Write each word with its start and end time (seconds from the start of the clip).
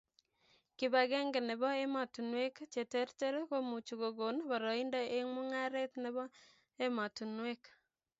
Kipakenge 0.77 1.39
nebo 1.47 1.67
emotunuek 1.83 2.55
cheterter 2.73 3.35
komuchu 3.49 3.93
kokon 4.01 4.35
boroindo 4.49 4.99
eng' 5.15 5.31
mung'aret 5.35 5.91
nebo 6.03 6.23
emotunuek 6.85 7.61